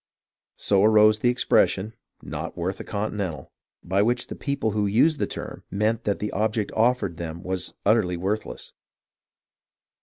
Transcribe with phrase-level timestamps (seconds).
[0.55, 1.93] So arose the expression"
[2.23, 3.51] not worth a continental,"
[3.83, 7.75] by which the people who used the term meant that the object offered them was
[7.85, 8.73] utterly worthless.